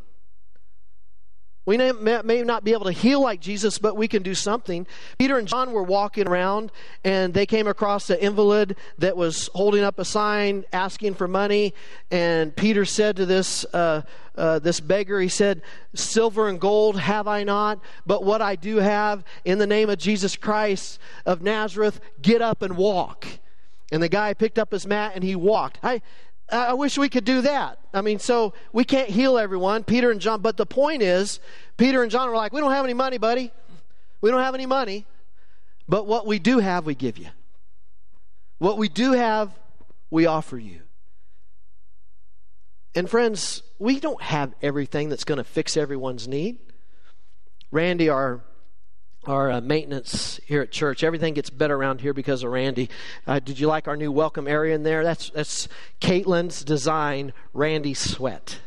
[1.66, 4.88] We may not be able to heal like Jesus, but we can do something.
[5.20, 6.72] Peter and John were walking around
[7.04, 11.76] and they came across an invalid that was holding up a sign asking for money.
[12.10, 14.02] And Peter said to this, uh,
[14.36, 15.62] uh, this beggar, he said,
[15.94, 20.00] Silver and gold have I not, but what I do have, in the name of
[20.00, 23.28] Jesus Christ of Nazareth, get up and walk.
[23.92, 25.78] And the guy picked up his mat and he walked.
[25.84, 26.02] I,
[26.52, 27.80] I wish we could do that.
[27.94, 30.42] I mean, so we can't heal everyone, Peter and John.
[30.42, 31.40] But the point is,
[31.78, 33.52] Peter and John were like, we don't have any money, buddy.
[34.20, 35.06] We don't have any money.
[35.88, 37.30] But what we do have, we give you.
[38.58, 39.58] What we do have,
[40.10, 40.82] we offer you.
[42.94, 46.60] And friends, we don't have everything that's going to fix everyone's need.
[47.72, 48.42] Randy, our
[49.26, 51.04] our uh, maintenance here at church.
[51.04, 52.90] Everything gets better around here because of Randy.
[53.28, 55.04] Uh, did you like our new welcome area in there?
[55.04, 55.68] That's that's
[56.00, 58.60] Caitlin's design, Randy Sweat.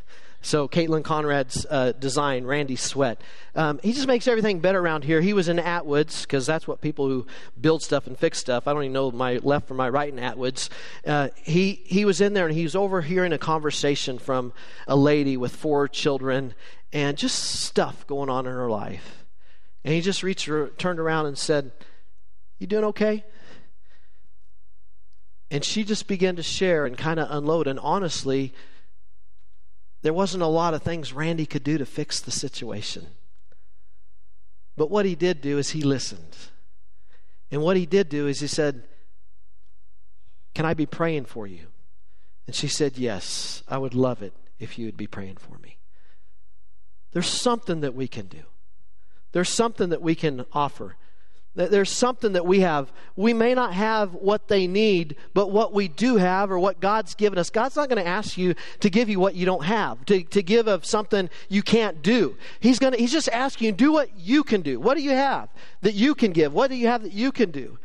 [0.45, 3.23] So Caitlin Conrad's uh, design, Randy Sweat.
[3.55, 5.23] Um, he just makes everything better around here.
[5.23, 7.27] He was in Atwoods because that's what people who
[7.59, 8.69] build stuff and fix stuff.
[8.69, 10.69] I don't even know my left from my right in Atwoods.
[11.07, 14.53] Uh, he he was in there and he was overhearing a conversation from
[14.87, 16.55] a lady with four children
[16.93, 19.24] and just stuff going on in her life.
[19.85, 21.70] And he just reached, turned around and said,
[22.59, 23.25] You doing okay?
[25.51, 27.66] And she just began to share and kind of unload.
[27.66, 28.55] And honestly,
[30.03, 33.09] there wasn't a lot of things Randy could do to fix the situation.
[34.77, 36.37] But what he did do is he listened.
[37.51, 38.83] And what he did do is he said,
[40.55, 41.66] Can I be praying for you?
[42.47, 45.77] And she said, Yes, I would love it if you would be praying for me.
[47.12, 48.42] There's something that we can do.
[49.35, 50.94] There's something that we can offer.
[51.57, 52.92] There's something that we have.
[53.16, 57.16] We may not have what they need, but what we do have or what God's
[57.16, 60.05] given us, God's not going to ask you to give you what you don't have,
[60.07, 62.37] to, to give of something you can't do.
[62.61, 64.79] He's, to, he's just asking you, do what you can do.
[64.79, 65.49] What do you have
[65.83, 66.53] that you can give?
[66.53, 67.79] What do you have that you can do?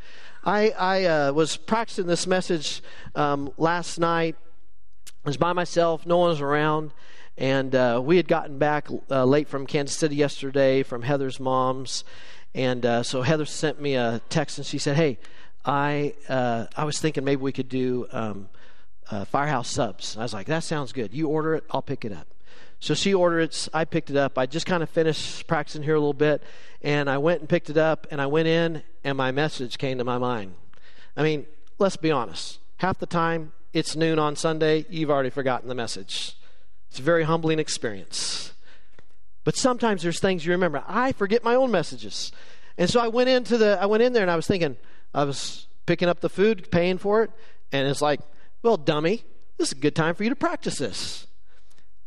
[0.44, 2.84] I, I uh, was practicing this message
[3.16, 4.36] um, last night.
[5.26, 6.92] I was by myself, no one was around.
[7.40, 12.04] And uh, we had gotten back uh, late from Kansas City yesterday from Heather's mom's.
[12.54, 15.20] And uh, so Heather sent me a text and she said, Hey,
[15.64, 18.50] I, uh, I was thinking maybe we could do um,
[19.10, 20.18] uh, firehouse subs.
[20.18, 21.14] I was like, That sounds good.
[21.14, 22.28] You order it, I'll pick it up.
[22.82, 23.70] So she ordered it.
[23.74, 24.38] I picked it up.
[24.38, 26.44] I just kind of finished practicing here a little bit,
[26.82, 29.98] and I went and picked it up, and I went in, and my message came
[29.98, 30.56] to my mind.
[31.16, 31.46] I mean,
[31.78, 32.60] let's be honest.
[32.78, 36.38] Half the time, it's noon on Sunday, you've already forgotten the message.
[36.90, 38.54] It's a very humbling experience.
[39.44, 40.84] But sometimes there's things you remember.
[40.88, 42.32] I forget my own messages.
[42.78, 44.78] And so I went into the I went in there and I was thinking,
[45.14, 47.32] I was picking up the food, paying for it,
[47.72, 48.20] and it's like,
[48.62, 49.24] well, dummy,
[49.58, 51.28] this is a good time for you to practice this.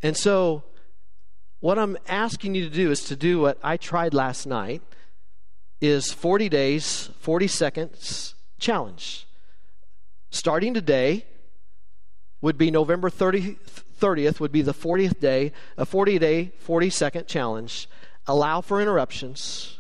[0.03, 0.65] And so,
[1.61, 4.83] what I'm asking you to do is to do what I tried last night
[5.81, 9.27] is 40 days, 40 seconds challenge.
[10.31, 11.27] Starting today
[12.41, 13.57] would be November 30,
[14.03, 17.89] 30th would be the 40th day, a 40 day, 40 second challenge.
[18.27, 19.79] Allow for interruptions.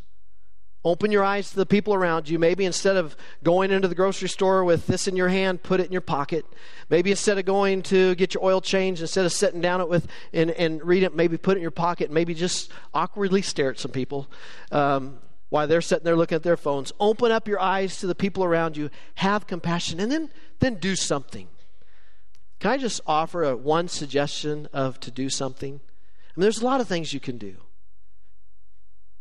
[0.84, 2.40] Open your eyes to the people around you.
[2.40, 5.86] Maybe instead of going into the grocery store with this in your hand, put it
[5.86, 6.44] in your pocket.
[6.90, 10.08] Maybe instead of going to get your oil changed, instead of sitting down it with
[10.32, 12.10] and, and read it, maybe put it in your pocket.
[12.10, 14.28] Maybe just awkwardly stare at some people
[14.72, 15.18] um,
[15.50, 16.92] while they're sitting there looking at their phones.
[16.98, 18.90] Open up your eyes to the people around you.
[19.16, 21.46] Have compassion, and then then do something.
[22.62, 25.80] Can I just offer a one suggestion of to do something?
[25.80, 27.56] I mean, there's a lot of things you can do.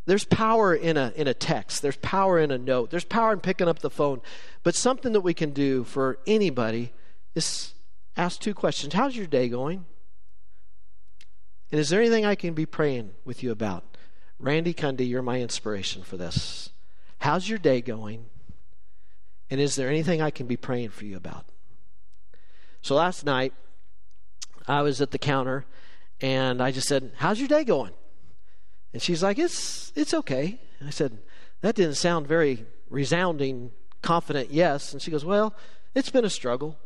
[0.06, 3.40] There's power in a, in a text, there's power in a note, there's power in
[3.40, 4.22] picking up the phone.
[4.62, 6.94] But something that we can do for anybody
[7.34, 7.74] is
[8.16, 9.86] ask two questions How's your day going?
[11.72, 13.98] And is there anything I can be praying with you about?
[14.38, 16.70] Randy Cundy, you're my inspiration for this.
[17.18, 18.28] How's your day going?
[19.50, 21.46] And is there anything I can be praying for you about?
[22.82, 23.54] So last night,
[24.68, 25.66] I was at the counter
[26.20, 27.94] and I just said, How's your day going?
[28.94, 30.60] And she's like, It's, it's okay.
[30.80, 31.20] And I said,
[31.62, 34.94] That didn't sound very resounding, confident yes.
[34.94, 35.56] And she goes, Well,
[35.94, 36.78] it's been a struggle.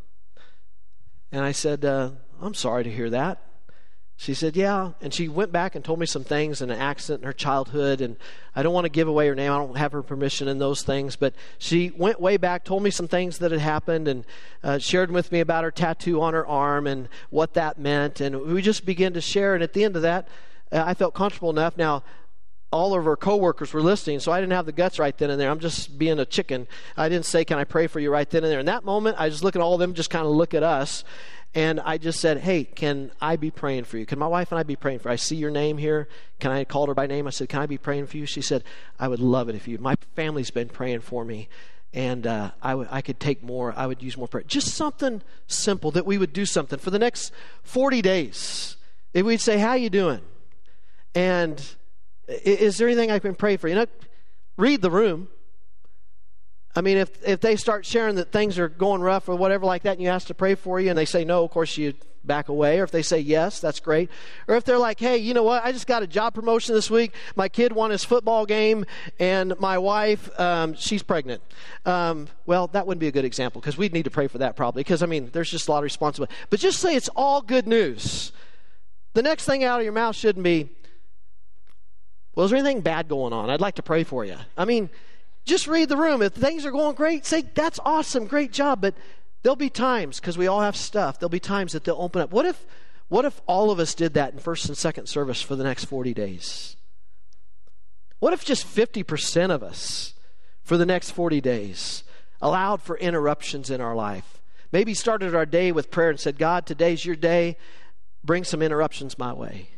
[1.32, 3.42] And I said, uh, I'm sorry to hear that.
[4.18, 4.92] She said, Yeah.
[5.02, 8.00] And she went back and told me some things and an accident in her childhood.
[8.00, 8.16] And
[8.56, 9.52] I don't want to give away her name.
[9.52, 11.16] I don't have her permission in those things.
[11.16, 14.26] But she went way back, told me some things that had happened, and
[14.64, 18.22] uh, shared with me about her tattoo on her arm and what that meant.
[18.22, 19.54] And we just began to share.
[19.54, 20.28] And at the end of that,
[20.72, 21.76] uh, I felt comfortable enough.
[21.76, 22.04] Now,
[22.72, 25.40] all of our coworkers were listening, so I didn't have the guts right then and
[25.40, 25.50] there.
[25.50, 26.68] I'm just being a chicken.
[26.98, 28.60] I didn't say, Can I pray for you right then and there?
[28.60, 30.64] In that moment, I was looking at all of them, just kind of look at
[30.64, 31.04] us.
[31.56, 34.06] And I just said, Hey, can I be praying for you?
[34.06, 35.14] Can my wife and I be praying for you?
[35.14, 36.10] I see your name here.
[36.40, 37.26] Can I call her by name?
[37.26, 38.26] I said, Can I be praying for you?
[38.26, 38.64] She said,
[39.00, 39.78] I would love it if you.
[39.78, 41.48] My family's been praying for me
[41.96, 43.74] and uh, I, w- I could take more.
[43.76, 44.44] I would use more prayer.
[44.46, 47.32] Just something simple that we would do something for the next
[47.64, 48.76] 40 days.
[49.14, 50.20] If we'd say, How you doing?
[51.16, 51.64] And
[52.28, 53.70] is there anything I can pray for?
[53.70, 53.86] You know,
[54.58, 55.30] read the room.
[56.76, 59.84] I mean, if, if they start sharing that things are going rough or whatever like
[59.84, 61.94] that, and you ask to pray for you, and they say no, of course you
[62.26, 62.80] back away.
[62.80, 64.10] Or if they say yes, that's great.
[64.48, 65.64] Or if they're like, hey, you know what?
[65.64, 67.14] I just got a job promotion this week.
[67.36, 68.86] My kid won his football game,
[69.20, 71.42] and my wife, um, she's pregnant.
[71.86, 74.56] Um, well, that wouldn't be a good example because we'd need to pray for that
[74.56, 74.82] probably.
[74.82, 76.34] Because I mean, there's just a lot of responsibility.
[76.50, 78.32] But just say it's all good news.
[79.14, 80.70] The next thing out of your mouth shouldn't be,
[82.36, 83.50] well, is there anything bad going on?
[83.50, 84.36] I'd like to pray for you.
[84.58, 84.90] I mean,
[85.46, 86.22] just read the room.
[86.22, 88.82] If things are going great, say, that's awesome, great job.
[88.82, 88.96] But
[89.44, 92.32] there'll be times, because we all have stuff, there'll be times that they'll open up.
[92.32, 92.66] What if,
[93.08, 95.86] what if all of us did that in first and second service for the next
[95.86, 96.76] 40 days?
[98.20, 100.14] What if just 50% of us
[100.64, 102.04] for the next 40 days
[102.42, 104.42] allowed for interruptions in our life?
[104.72, 107.58] Maybe started our day with prayer and said, God, today's your day.
[108.24, 109.70] Bring some interruptions my way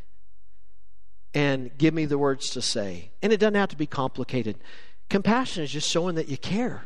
[1.34, 3.10] and give me the words to say.
[3.22, 4.56] And it doesn't have to be complicated.
[5.08, 6.84] Compassion is just showing that you care.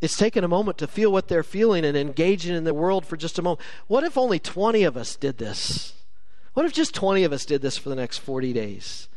[0.00, 3.16] It's taking a moment to feel what they're feeling and engaging in the world for
[3.16, 3.60] just a moment.
[3.86, 5.94] What if only 20 of us did this?
[6.54, 9.08] What if just 20 of us did this for the next 40 days?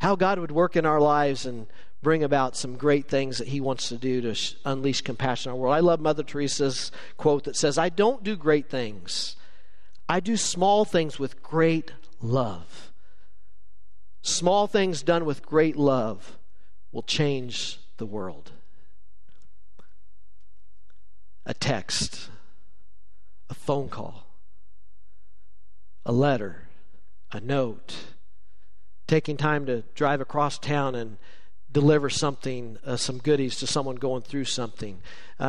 [0.00, 1.66] How God would work in our lives and
[2.02, 5.54] bring about some great things that He wants to do to sh- unleash compassion in
[5.54, 5.74] our world.
[5.74, 9.36] I love Mother Teresa's quote that says, I don't do great things,
[10.08, 12.92] I do small things with great love.
[14.22, 16.37] Small things done with great love
[16.92, 18.52] will change the world.
[21.46, 22.30] A text,
[23.48, 24.26] a phone call,
[26.04, 26.68] a letter,
[27.32, 27.96] a note,
[29.06, 31.16] taking time to drive across town and
[31.70, 35.02] deliver something, uh, some goodies to someone going through something.
[35.38, 35.42] Uh,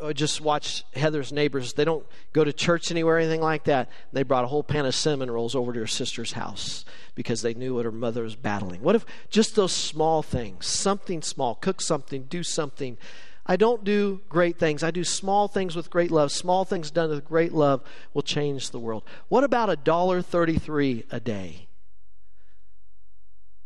[0.00, 1.74] uh, just watch Heather's neighbors.
[1.74, 3.90] They don't go to church anywhere anything like that.
[4.12, 7.54] They brought a whole pan of cinnamon rolls over to her sister's house because they
[7.54, 8.80] knew what her mother was battling.
[8.82, 12.96] What if just those small things, something small, cook something, do something.
[13.44, 14.82] I don't do great things.
[14.82, 16.32] I do small things with great love.
[16.32, 17.82] Small things done with great love
[18.14, 19.04] will change the world.
[19.28, 21.68] What about a dollar thirty-three a day?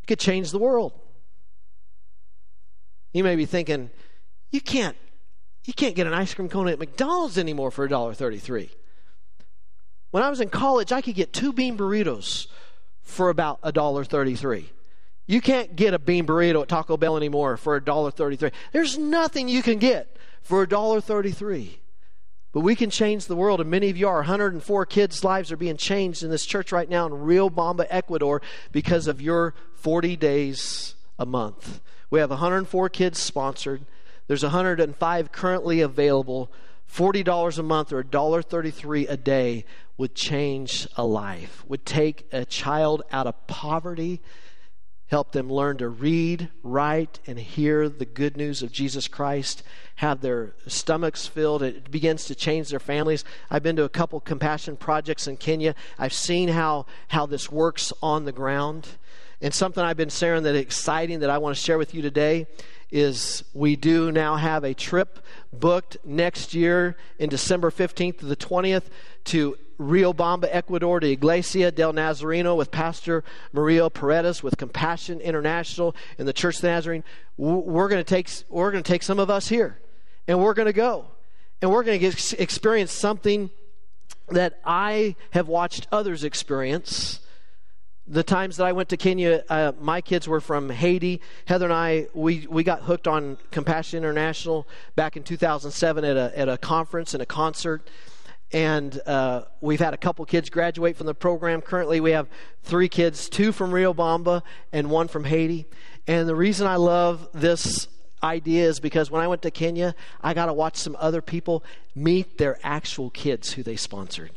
[0.03, 0.93] It could change the world.
[3.13, 3.91] You may be thinking,
[4.51, 4.97] you can't,
[5.65, 8.71] you can't get an ice cream cone at McDonald's anymore for a dollar thirty-three.
[10.11, 12.47] When I was in college, I could get two bean burritos
[13.03, 14.71] for about a dollar thirty-three.
[15.27, 18.51] You can't get a bean burrito at Taco Bell anymore for a dollar thirty-three.
[18.73, 21.81] There's nothing you can get for a dollar thirty-three.
[22.53, 24.17] But we can change the world, and many of you are.
[24.17, 28.43] 104 kids' lives are being changed in this church right now in Riobamba, Ecuador,
[28.73, 31.81] because of your 40 days a month.
[32.11, 33.87] We have 104 kids sponsored.
[34.27, 36.51] There's 105 currently available.
[36.93, 39.65] $40 a month or $1.33 a day
[39.97, 44.21] would change a life, would take a child out of poverty
[45.11, 49.65] help them learn to read, write, and hear the good news of Jesus Christ,
[49.97, 51.65] have their stomachs filled.
[51.65, 53.25] It begins to change their families.
[53.51, 55.75] I've been to a couple compassion projects in Kenya.
[55.99, 58.87] I've seen how, how this works on the ground.
[59.41, 62.47] And something I've been sharing that exciting that I want to share with you today
[62.91, 68.37] is we do now have a trip booked next year in December 15th to the
[68.37, 68.85] 20th
[69.25, 76.29] to Riobamba, Ecuador, to Iglesia del Nazareno with Pastor Mario Paredes with Compassion International and
[76.29, 77.05] the Church of the Nazarene.
[77.39, 79.81] We're going to take we're going to take some of us here,
[80.29, 81.07] and we're going to go,
[81.63, 83.49] and we're going to experience something
[84.29, 87.21] that I have watched others experience.
[88.11, 91.21] The times that I went to Kenya, uh, my kids were from Haiti.
[91.45, 96.37] Heather and I, we, we got hooked on Compassion International back in 2007 at a,
[96.37, 97.89] at a conference and a concert
[98.53, 101.61] and uh, we've had a couple kids graduate from the program.
[101.61, 102.29] Currently, we have
[102.65, 104.43] three kids, two from Riobamba
[104.73, 105.67] and one from Haiti.
[106.09, 107.87] And the reason I love this
[108.25, 111.63] idea is because when I went to Kenya, I got to watch some other people
[111.95, 114.33] meet their actual kids who they sponsored.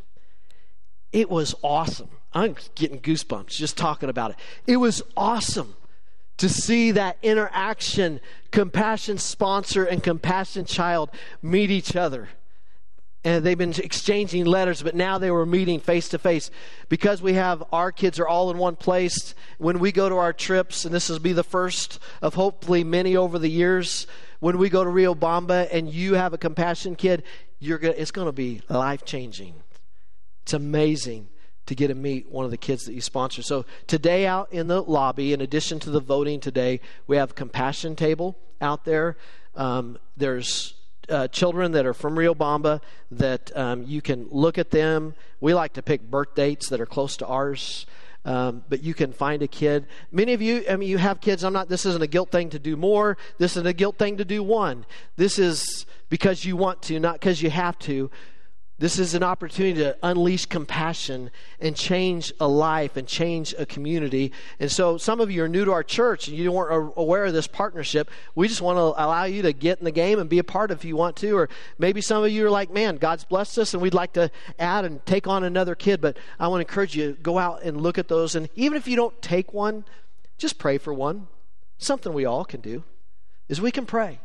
[1.11, 2.09] It was awesome.
[2.33, 4.37] I'm getting goosebumps just talking about it.
[4.65, 5.75] It was awesome
[6.37, 8.19] to see that interaction,
[8.51, 11.11] compassion sponsor and compassion child
[11.41, 12.29] meet each other
[13.25, 16.51] and they've been exchanging letters, but now they were meeting face to face.
[16.89, 20.33] Because we have our kids are all in one place, when we go to our
[20.33, 24.07] trips, and this will be the first of hopefully many over the years,
[24.39, 27.23] when we go to Riobamba and you have a compassion kid,
[27.59, 29.55] you're gonna, it's going to be life changing.
[30.41, 31.29] It's amazing
[31.65, 33.41] to get to meet one of the kids that you sponsor.
[33.41, 37.95] So today out in the lobby, in addition to the voting today, we have compassion
[37.95, 39.17] table out there.
[39.55, 40.75] Um, there's
[41.09, 45.15] uh, children that are from Riobamba that um, you can look at them.
[45.39, 47.85] We like to pick birth dates that are close to ours.
[48.25, 49.85] Um, but you can find a kid.
[50.09, 51.43] Many of you, I mean, you have kids.
[51.43, 53.17] I'm not, this isn't a guilt thing to do more.
[53.37, 54.85] This isn't a guilt thing to do one.
[55.17, 58.09] This is because you want to, not because you have to.
[58.79, 64.31] This is an opportunity to unleash compassion and change a life and change a community.
[64.59, 67.33] And so, some of you are new to our church and you weren't aware of
[67.33, 68.09] this partnership.
[68.33, 70.71] We just want to allow you to get in the game and be a part
[70.71, 71.37] if you want to.
[71.37, 74.31] Or maybe some of you are like, man, God's blessed us and we'd like to
[74.57, 76.01] add and take on another kid.
[76.01, 78.33] But I want to encourage you to go out and look at those.
[78.33, 79.85] And even if you don't take one,
[80.39, 81.27] just pray for one.
[81.77, 82.83] Something we all can do
[83.47, 84.19] is we can pray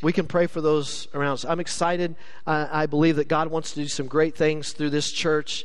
[0.00, 1.44] we can pray for those around us.
[1.44, 2.16] I'm excited.
[2.46, 5.64] I believe that God wants to do some great things through this church.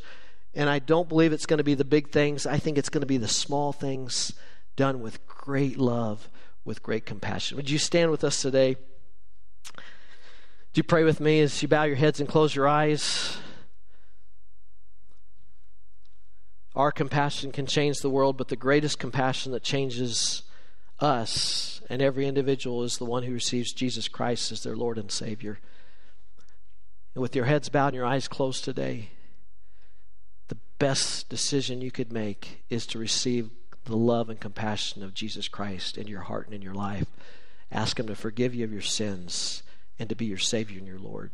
[0.54, 2.48] And I don't believe it's going to be the big things.
[2.48, 4.34] I think it's going to be the small things
[4.76, 6.30] done with great love,
[6.66, 7.58] with great compassion.
[7.58, 8.76] Would you stand with us today?
[9.74, 13.38] Do you pray with me as you bow your heads and close your eyes?
[16.76, 20.44] Our compassion can change the world, but the greatest compassion that changes
[21.00, 25.12] us and every individual is the one who receives Jesus Christ as their Lord and
[25.12, 25.60] Savior.
[27.16, 29.10] And with your heads bowed and your eyes closed today,
[30.48, 33.50] the best decision you could make is to receive
[33.86, 37.08] the love and compassion of Jesus Christ in your heart and in your life.
[37.72, 39.64] Ask Him to forgive you of your sins
[39.98, 41.32] and to be your Savior and your Lord.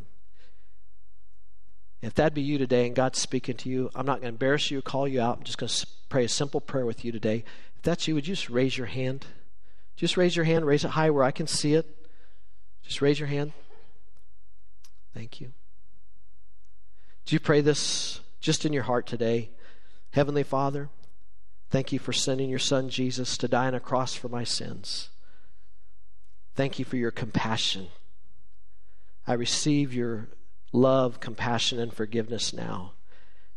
[2.02, 4.70] If that be you today and God's speaking to you, I'm not going to embarrass
[4.70, 5.38] you or call you out.
[5.38, 7.46] I'm just going to pray a simple prayer with you today.
[7.78, 9.26] If that's you, would you just raise your hand?
[9.96, 11.88] Just raise your hand, raise it high where I can see it.
[12.84, 13.54] Just raise your hand.
[15.14, 15.54] Thank you.
[17.26, 19.52] Do you pray this just in your heart today?
[20.12, 20.90] Heavenly Father,
[21.70, 25.10] thank you for sending your Son Jesus to die on a cross for my sins.
[26.56, 27.88] Thank you for your compassion.
[29.26, 30.28] I receive your
[30.72, 32.94] love, compassion, and forgiveness now.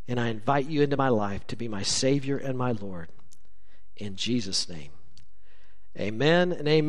[0.07, 3.09] And I invite you into my life to be my Savior and my Lord.
[3.97, 4.91] In Jesus' name.
[5.99, 6.85] Amen and amen.